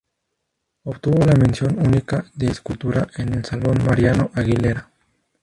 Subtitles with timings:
[0.85, 4.89] Obtuvo la Mención Única de Escultura en el Salón Mariano Aguilera.